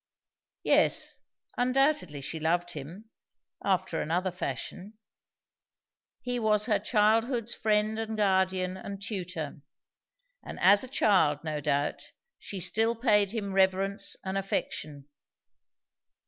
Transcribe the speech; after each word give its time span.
Yes, 0.63 1.15
undoubtedly 1.59 2.21
she 2.21 2.39
loved 2.39 2.71
him, 2.71 3.11
after 3.63 4.01
another 4.01 4.31
fashion; 4.31 4.97
he 6.21 6.39
was 6.39 6.65
her 6.65 6.79
childhood's 6.79 7.53
friend 7.53 7.99
and 7.99 8.17
guardian 8.17 8.77
and 8.77 8.99
tutor; 8.99 9.61
and 10.43 10.59
as 10.59 10.83
a 10.83 10.87
child, 10.87 11.43
no 11.43 11.61
doubt, 11.61 12.13
she 12.39 12.59
still 12.59 12.95
paid 12.95 13.29
him 13.29 13.53
reverence 13.53 14.15
and 14.23 14.39
affection. 14.39 15.07